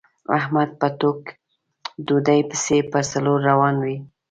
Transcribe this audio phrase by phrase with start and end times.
[0.37, 1.21] احمد په ټوک
[2.05, 3.97] ډوډۍ پسې په څلور روان وي.